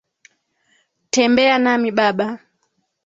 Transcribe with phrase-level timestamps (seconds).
[1.13, 2.27] Tembea nami baba.